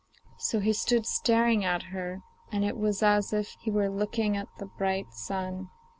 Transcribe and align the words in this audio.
So 0.39 0.61
he 0.61 0.73
stood 0.73 1.05
staring 1.05 1.63
at 1.63 1.83
her, 1.93 2.23
and 2.51 2.65
it 2.65 2.75
was 2.75 3.03
as 3.03 3.33
if 3.33 3.49
he 3.61 3.69
were 3.69 3.87
looking 3.87 4.35
at 4.35 4.47
the 4.57 4.65
bright 4.65 5.13
sun. 5.13 5.69